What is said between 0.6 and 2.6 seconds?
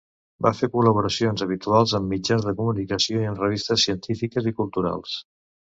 col·laboracions habituals en mitjans de